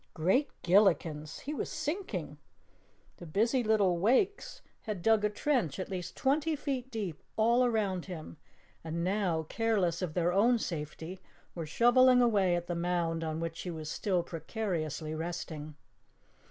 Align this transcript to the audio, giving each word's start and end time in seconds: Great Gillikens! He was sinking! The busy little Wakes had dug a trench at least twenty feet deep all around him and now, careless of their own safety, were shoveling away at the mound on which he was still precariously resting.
Great 0.15 0.49
Gillikens! 0.63 1.41
He 1.41 1.53
was 1.53 1.69
sinking! 1.69 2.39
The 3.17 3.27
busy 3.27 3.63
little 3.63 3.99
Wakes 3.99 4.63
had 4.81 5.03
dug 5.03 5.23
a 5.23 5.29
trench 5.29 5.77
at 5.77 5.89
least 5.91 6.17
twenty 6.17 6.55
feet 6.55 6.89
deep 6.89 7.21
all 7.37 7.63
around 7.63 8.05
him 8.05 8.37
and 8.83 9.03
now, 9.03 9.43
careless 9.43 10.01
of 10.01 10.15
their 10.15 10.33
own 10.33 10.57
safety, 10.57 11.19
were 11.53 11.67
shoveling 11.67 12.19
away 12.19 12.55
at 12.55 12.65
the 12.65 12.73
mound 12.73 13.23
on 13.23 13.39
which 13.39 13.61
he 13.61 13.69
was 13.69 13.91
still 13.91 14.23
precariously 14.23 15.13
resting. 15.13 15.75